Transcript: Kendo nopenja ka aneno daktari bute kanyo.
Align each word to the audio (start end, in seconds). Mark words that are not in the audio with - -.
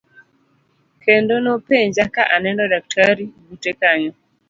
Kendo 1.03 1.33
nopenja 1.43 2.05
ka 2.15 2.23
aneno 2.35 2.63
daktari 2.71 3.25
bute 3.47 3.71
kanyo. 3.79 4.11